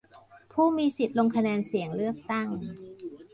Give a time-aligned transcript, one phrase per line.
[0.53, 2.47] ผู้มีสิทธิ์ลงคะแนนเสียงเลือกตั้ง